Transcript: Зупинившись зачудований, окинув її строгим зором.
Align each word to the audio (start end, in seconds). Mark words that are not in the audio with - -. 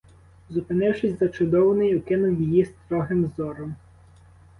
Зупинившись 0.49 1.19
зачудований, 1.19 1.95
окинув 1.97 2.41
її 2.41 2.65
строгим 2.65 3.31
зором. 3.37 3.75